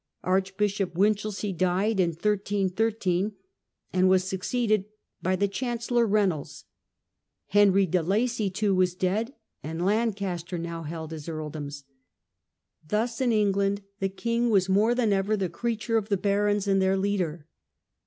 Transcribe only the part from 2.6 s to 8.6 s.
13, and was succeeded by the Chancellor Reynolds. Henry de Lacy,